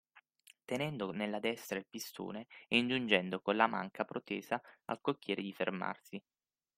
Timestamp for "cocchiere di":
4.99-5.53